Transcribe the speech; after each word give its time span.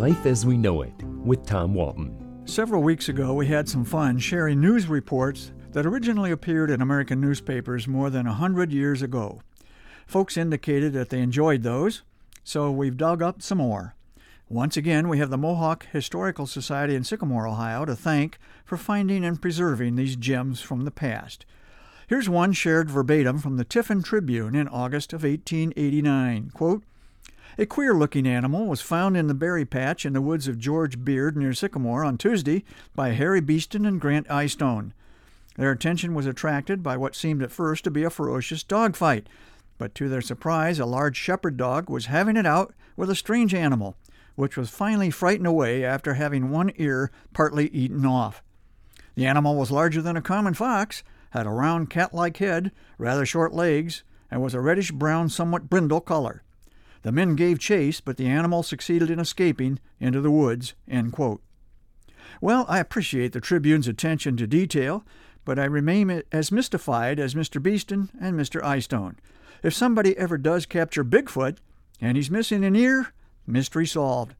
Life 0.00 0.24
as 0.24 0.46
We 0.46 0.56
Know 0.56 0.80
It 0.80 0.94
with 1.02 1.44
Tom 1.44 1.74
Walton. 1.74 2.40
Several 2.46 2.82
weeks 2.82 3.10
ago, 3.10 3.34
we 3.34 3.48
had 3.48 3.68
some 3.68 3.84
fun 3.84 4.18
sharing 4.18 4.58
news 4.58 4.86
reports 4.86 5.52
that 5.72 5.84
originally 5.84 6.30
appeared 6.30 6.70
in 6.70 6.80
American 6.80 7.20
newspapers 7.20 7.86
more 7.86 8.08
than 8.08 8.26
a 8.26 8.32
hundred 8.32 8.72
years 8.72 9.02
ago. 9.02 9.42
Folks 10.06 10.38
indicated 10.38 10.94
that 10.94 11.10
they 11.10 11.20
enjoyed 11.20 11.62
those, 11.62 12.00
so 12.42 12.70
we've 12.70 12.96
dug 12.96 13.20
up 13.20 13.42
some 13.42 13.58
more. 13.58 13.94
Once 14.48 14.74
again, 14.74 15.06
we 15.06 15.18
have 15.18 15.28
the 15.28 15.36
Mohawk 15.36 15.84
Historical 15.92 16.46
Society 16.46 16.94
in 16.94 17.04
Sycamore, 17.04 17.46
Ohio, 17.46 17.84
to 17.84 17.94
thank 17.94 18.38
for 18.64 18.78
finding 18.78 19.22
and 19.22 19.42
preserving 19.42 19.96
these 19.96 20.16
gems 20.16 20.62
from 20.62 20.86
the 20.86 20.90
past. 20.90 21.44
Here's 22.06 22.26
one 22.26 22.54
shared 22.54 22.90
verbatim 22.90 23.38
from 23.38 23.58
the 23.58 23.66
Tiffin 23.66 24.02
Tribune 24.02 24.54
in 24.54 24.66
August 24.66 25.12
of 25.12 25.24
1889. 25.24 26.52
Quote, 26.54 26.84
a 27.58 27.66
queer 27.66 27.94
looking 27.94 28.26
animal 28.26 28.66
was 28.66 28.80
found 28.80 29.16
in 29.16 29.26
the 29.26 29.34
berry 29.34 29.64
patch 29.64 30.06
in 30.06 30.12
the 30.12 30.20
woods 30.20 30.48
of 30.48 30.58
George 30.58 31.04
Beard 31.04 31.36
near 31.36 31.52
Sycamore 31.52 32.04
on 32.04 32.16
Tuesday 32.16 32.64
by 32.94 33.10
Harry 33.10 33.40
Beeston 33.40 33.84
and 33.86 34.00
Grant 34.00 34.28
Eystone. 34.28 34.92
Their 35.56 35.72
attention 35.72 36.14
was 36.14 36.26
attracted 36.26 36.82
by 36.82 36.96
what 36.96 37.14
seemed 37.14 37.42
at 37.42 37.52
first 37.52 37.84
to 37.84 37.90
be 37.90 38.04
a 38.04 38.10
ferocious 38.10 38.62
dog 38.62 38.96
fight, 38.96 39.28
but 39.78 39.94
to 39.96 40.08
their 40.08 40.20
surprise, 40.20 40.78
a 40.78 40.86
large 40.86 41.16
shepherd 41.16 41.56
dog 41.56 41.90
was 41.90 42.06
having 42.06 42.36
it 42.36 42.46
out 42.46 42.72
with 42.96 43.10
a 43.10 43.14
strange 43.14 43.54
animal, 43.54 43.96
which 44.36 44.56
was 44.56 44.70
finally 44.70 45.10
frightened 45.10 45.46
away 45.46 45.84
after 45.84 46.14
having 46.14 46.50
one 46.50 46.72
ear 46.76 47.10
partly 47.32 47.68
eaten 47.68 48.06
off. 48.06 48.42
The 49.14 49.26
animal 49.26 49.56
was 49.56 49.70
larger 49.70 50.00
than 50.00 50.16
a 50.16 50.22
common 50.22 50.54
fox, 50.54 51.02
had 51.30 51.46
a 51.46 51.50
round 51.50 51.90
cat 51.90 52.14
like 52.14 52.36
head, 52.38 52.72
rather 52.96 53.26
short 53.26 53.52
legs, 53.52 54.02
and 54.30 54.40
was 54.40 54.54
a 54.54 54.60
reddish 54.60 54.92
brown, 54.92 55.28
somewhat 55.28 55.68
brindle 55.68 56.00
color. 56.00 56.42
The 57.02 57.12
men 57.12 57.34
gave 57.34 57.58
chase, 57.58 58.00
but 58.00 58.16
the 58.16 58.26
animal 58.26 58.62
succeeded 58.62 59.10
in 59.10 59.18
escaping 59.18 59.78
into 59.98 60.20
the 60.20 60.30
woods. 60.30 60.74
Well, 62.40 62.66
I 62.68 62.78
appreciate 62.78 63.32
the 63.32 63.40
Tribune's 63.40 63.88
attention 63.88 64.36
to 64.36 64.46
detail, 64.46 65.04
but 65.44 65.58
I 65.58 65.64
remain 65.64 66.22
as 66.30 66.52
mystified 66.52 67.18
as 67.18 67.34
Mr. 67.34 67.62
Beeston 67.62 68.10
and 68.20 68.38
Mr. 68.38 68.62
Eystone. 68.62 69.16
If 69.62 69.74
somebody 69.74 70.16
ever 70.16 70.38
does 70.38 70.66
capture 70.66 71.04
Bigfoot, 71.04 71.56
and 72.00 72.16
he's 72.16 72.30
missing 72.30 72.64
an 72.64 72.76
ear, 72.76 73.12
mystery 73.46 73.86
solved. 73.86 74.34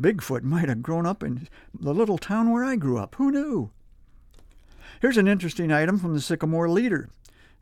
Bigfoot 0.00 0.42
might 0.42 0.68
have 0.68 0.82
grown 0.82 1.06
up 1.06 1.22
in 1.22 1.48
the 1.78 1.94
little 1.94 2.18
town 2.18 2.50
where 2.50 2.64
I 2.64 2.76
grew 2.76 2.98
up. 2.98 3.14
Who 3.16 3.30
knew? 3.30 3.70
Here's 5.00 5.18
an 5.18 5.28
interesting 5.28 5.72
item 5.72 5.98
from 5.98 6.14
the 6.14 6.20
Sycamore 6.20 6.68
Leader, 6.68 7.08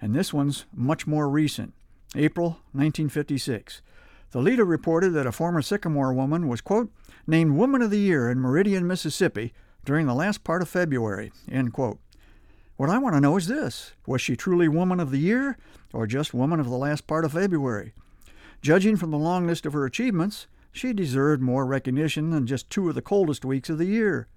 and 0.00 0.14
this 0.14 0.33
one's 0.33 0.64
much 0.75 1.06
more 1.06 1.28
recent 1.28 1.75
April 2.14 2.61
1956. 2.72 3.83
The 4.33 4.41
leader 4.41 4.64
reported 4.64 5.11
that 5.11 5.27
a 5.27 5.33
former 5.33 5.61
Sycamore 5.61 6.12
woman 6.12 6.47
was, 6.47 6.61
quote, 6.61 6.92
named 7.27 7.56
Woman 7.56 7.83
of 7.83 7.91
the 7.91 7.98
Year 7.98 8.31
in 8.31 8.39
Meridian, 8.39 8.87
Mississippi 8.87 9.53
during 9.84 10.06
the 10.06 10.14
last 10.14 10.45
part 10.45 10.62
of 10.62 10.69
February, 10.69 11.33
end 11.50 11.72
quote. 11.72 11.98
What 12.77 12.91
I 12.91 12.98
want 12.98 13.14
to 13.17 13.20
know 13.20 13.37
is 13.37 13.48
this 13.48 13.92
was 14.06 14.20
she 14.20 14.37
truly 14.37 14.69
Woman 14.69 15.00
of 15.00 15.11
the 15.11 15.19
Year 15.19 15.59
or 15.92 16.06
just 16.06 16.33
Woman 16.33 16.61
of 16.61 16.69
the 16.69 16.77
last 16.77 17.06
part 17.06 17.25
of 17.25 17.33
February? 17.33 17.92
Judging 18.62 18.97
from 18.97 19.11
the 19.11 19.19
long 19.19 19.47
list 19.47 19.67
of 19.67 19.72
her 19.72 19.84
achievements, 19.84 20.47
she 20.70 20.92
deserved 20.92 21.42
more 21.42 21.67
recognition 21.67 22.31
than 22.31 22.47
just 22.47 22.70
two 22.70 22.89
of 22.89 22.94
the 22.94 23.03
coldest 23.03 23.44
weeks 23.44 23.69
of 23.69 23.78
the 23.78 23.87
year. 23.87 24.28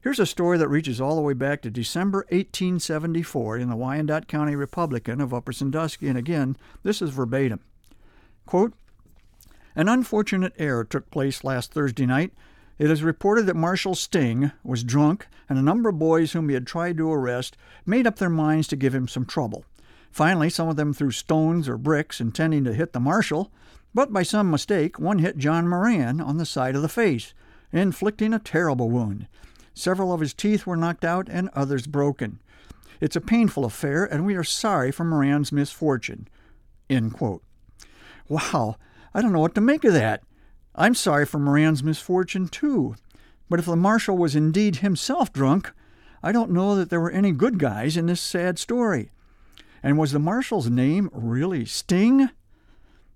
Here's 0.00 0.20
a 0.20 0.26
story 0.26 0.56
that 0.58 0.68
reaches 0.68 1.00
all 1.00 1.16
the 1.16 1.22
way 1.22 1.32
back 1.32 1.62
to 1.62 1.70
December 1.70 2.18
1874 2.30 3.58
in 3.58 3.68
the 3.68 3.76
Wyandot 3.76 4.28
County 4.28 4.54
Republican 4.54 5.20
of 5.20 5.34
Upper 5.34 5.52
Sandusky, 5.52 6.08
and 6.08 6.16
again, 6.16 6.56
this 6.82 7.02
is 7.02 7.10
verbatim. 7.10 7.60
Quote, 8.46 8.74
An 9.76 9.88
unfortunate 9.88 10.52
error 10.58 10.84
took 10.84 11.10
place 11.10 11.42
last 11.42 11.72
Thursday 11.72 12.06
night. 12.06 12.32
It 12.78 12.90
is 12.90 13.02
reported 13.02 13.46
that 13.46 13.56
Marshal 13.56 13.94
Sting 13.94 14.52
was 14.62 14.84
drunk, 14.84 15.26
and 15.48 15.58
a 15.58 15.62
number 15.62 15.88
of 15.88 15.98
boys 15.98 16.32
whom 16.32 16.48
he 16.48 16.54
had 16.54 16.66
tried 16.66 16.96
to 16.98 17.12
arrest 17.12 17.56
made 17.84 18.06
up 18.06 18.16
their 18.16 18.30
minds 18.30 18.68
to 18.68 18.76
give 18.76 18.94
him 18.94 19.08
some 19.08 19.24
trouble. 19.24 19.64
Finally, 20.10 20.50
some 20.50 20.68
of 20.68 20.76
them 20.76 20.92
threw 20.92 21.10
stones 21.10 21.68
or 21.68 21.76
bricks, 21.76 22.20
intending 22.20 22.64
to 22.64 22.72
hit 22.72 22.92
the 22.92 23.00
marshal, 23.00 23.50
but 23.92 24.12
by 24.12 24.22
some 24.22 24.50
mistake, 24.50 24.98
one 24.98 25.18
hit 25.18 25.38
John 25.38 25.68
Moran 25.68 26.20
on 26.20 26.36
the 26.36 26.46
side 26.46 26.76
of 26.76 26.82
the 26.82 26.88
face, 26.88 27.34
inflicting 27.72 28.32
a 28.32 28.38
terrible 28.38 28.90
wound. 28.90 29.26
Several 29.72 30.12
of 30.12 30.20
his 30.20 30.34
teeth 30.34 30.66
were 30.66 30.76
knocked 30.76 31.04
out 31.04 31.28
and 31.28 31.48
others 31.52 31.88
broken. 31.88 32.40
It's 33.00 33.16
a 33.16 33.20
painful 33.20 33.64
affair, 33.64 34.04
and 34.04 34.24
we 34.24 34.36
are 34.36 34.44
sorry 34.44 34.92
for 34.92 35.04
Moran's 35.04 35.50
misfortune. 35.50 36.28
Wow, 38.28 38.76
I 39.14 39.22
don't 39.22 39.32
know 39.32 39.40
what 39.40 39.54
to 39.54 39.60
make 39.60 39.84
of 39.84 39.92
that. 39.92 40.22
I'm 40.74 40.94
sorry 40.94 41.24
for 41.24 41.38
Moran's 41.38 41.84
misfortune, 41.84 42.48
too. 42.48 42.96
But 43.48 43.60
if 43.60 43.66
the 43.66 43.76
marshal 43.76 44.18
was 44.18 44.34
indeed 44.34 44.76
himself 44.76 45.32
drunk, 45.32 45.72
I 46.22 46.32
don't 46.32 46.50
know 46.50 46.74
that 46.74 46.90
there 46.90 47.00
were 47.00 47.10
any 47.10 47.30
good 47.30 47.58
guys 47.58 47.96
in 47.96 48.06
this 48.06 48.20
sad 48.20 48.58
story. 48.58 49.10
And 49.82 49.98
was 49.98 50.12
the 50.12 50.18
marshal's 50.18 50.68
name 50.68 51.10
really 51.12 51.64
Sting? 51.64 52.30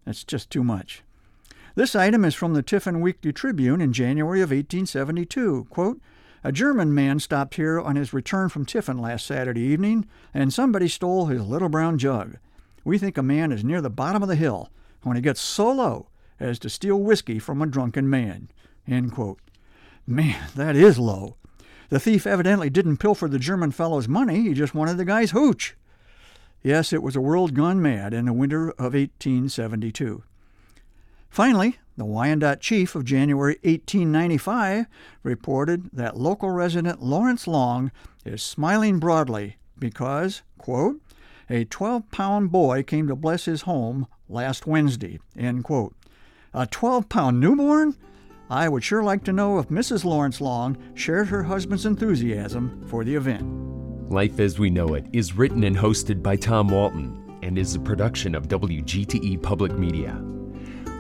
That's 0.05 0.23
just 0.23 0.51
too 0.51 0.63
much. 0.63 1.03
This 1.75 1.97
item 1.97 2.25
is 2.25 2.35
from 2.35 2.55
the 2.55 2.63
Tiffin 2.63 3.01
Weekly 3.01 3.33
Tribune 3.33 3.81
in 3.81 3.93
January 3.93 4.41
of 4.41 4.51
1872. 4.51 5.67
Quote, 5.71 6.01
a 6.45 6.53
German 6.53 6.95
man 6.95 7.19
stopped 7.19 7.55
here 7.55 7.81
on 7.81 7.97
his 7.97 8.13
return 8.13 8.49
from 8.49 8.65
Tiffin 8.65 8.99
last 8.99 9.27
Saturday 9.27 9.63
evening, 9.63 10.07
and 10.33 10.53
somebody 10.53 10.87
stole 10.87 11.27
his 11.27 11.43
little 11.43 11.69
brown 11.69 11.99
jug. 11.99 12.37
We 12.85 12.99
think 12.99 13.19
a 13.19 13.23
man 13.23 13.51
is 13.51 13.65
near 13.65 13.81
the 13.81 13.91
bottom 13.91 14.23
of 14.23 14.29
the 14.29 14.37
hill 14.37 14.71
when 15.03 15.17
he 15.17 15.23
gets 15.23 15.41
so 15.41 15.71
low 15.71 16.09
as 16.41 16.59
to 16.61 16.71
steal 16.71 17.01
whiskey 17.01 17.39
from 17.39 17.63
a 17.63 17.67
drunken 17.67 18.09
man. 18.09 18.49
Man, 20.07 20.49
that 20.55 20.77
is 20.77 20.99
low. 20.99 21.37
The 21.91 22.01
thief 22.01 22.27
evidently 22.27 22.71
didn't 22.71 22.99
pilfer 22.99 23.29
the 23.29 23.39
German 23.39 23.71
fellow's 23.71 24.09
money, 24.09 24.43
he 24.43 24.55
just 24.55 24.75
wanted 24.75 24.97
the 24.97 25.05
guy's 25.05 25.31
hooch. 25.31 25.77
Yes, 26.63 26.93
it 26.93 27.03
was 27.03 27.17
a 27.17 27.21
world 27.21 27.55
gone 27.55 27.81
mad 27.81 28.13
in 28.13 28.27
the 28.27 28.33
winter 28.33 28.71
of 28.71 28.95
1872. 28.95 30.23
Finally, 31.31 31.77
the 31.97 32.05
Wyandot 32.05 32.61
chief 32.61 32.95
of 32.95 33.05
January 33.05 33.59
1895 33.63 34.87
reported 35.23 35.91
that 35.93 36.17
local 36.17 36.51
resident 36.51 37.03
Lawrence 37.03 37.47
Long 37.47 37.91
is 38.25 38.43
smiling 38.43 38.99
broadly 38.99 39.57
because, 39.79 40.43
quote, 40.59 41.01
a 41.51 41.65
12 41.65 42.11
pound 42.11 42.51
boy 42.53 42.83
came 42.83 43.09
to 43.09 43.17
bless 43.17 43.47
his 43.47 43.63
home 43.63 44.07
last 44.29 44.67
Wednesday, 44.67 45.19
end 45.37 45.65
quote. 45.65 45.95
A 46.53 46.67
12 46.67 47.09
pound 47.09 47.41
newborn? 47.41 47.97
I 48.51 48.69
would 48.69 48.83
sure 48.83 49.03
like 49.03 49.25
to 49.25 49.33
know 49.33 49.59
if 49.59 49.69
Mrs. 49.69 50.05
Lawrence 50.05 50.41
Long 50.41 50.77
shared 50.95 51.29
her 51.29 51.43
husband's 51.43 51.85
enthusiasm 51.85 52.85
for 52.89 53.05
the 53.05 53.15
event. 53.15 53.45
Life 54.11 54.41
as 54.41 54.59
We 54.59 54.71
Know 54.71 54.95
It 54.95 55.07
is 55.13 55.35
written 55.35 55.65
and 55.65 55.77
hosted 55.77 56.23
by 56.23 56.37
Tom 56.37 56.69
Walton 56.69 57.39
and 57.43 57.59
is 57.59 57.75
a 57.75 57.81
production 57.81 58.35
of 58.35 58.49
WGTE 58.49 59.43
Public 59.43 59.73
Media. 59.73 60.19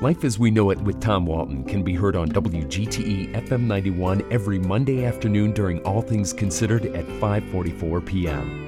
Life 0.02 0.24
as 0.24 0.38
We 0.38 0.50
Know 0.50 0.70
It 0.70 0.78
with 0.78 1.00
Tom 1.00 1.24
Walton 1.24 1.64
can 1.64 1.82
be 1.82 1.94
heard 1.94 2.16
on 2.16 2.28
WGTE 2.28 3.32
FM 3.34 3.62
91 3.62 4.30
every 4.30 4.58
Monday 4.58 5.06
afternoon 5.06 5.52
during 5.52 5.80
All 5.80 6.02
Things 6.02 6.34
Considered 6.34 6.86
at 6.94 7.06
5:44 7.06 8.04
p.m. 8.04 8.67